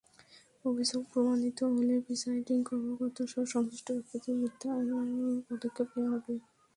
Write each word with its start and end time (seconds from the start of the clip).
অভিযোগ 0.65 1.01
প্রমাণিত 1.11 1.59
হলে 1.71 1.95
প্রিসাইডিং 2.05 2.57
কর্মকর্তাসহ 2.69 3.41
সংশ্লিষ্ট 3.53 3.87
ব্যক্তিদের 3.95 4.33
বিরুদ্ধে 4.35 4.67
আইনানুগ 4.75 5.35
পদক্ষেপ 5.49 5.87
নেওয়া 5.93 6.11
হবে। 6.15 6.33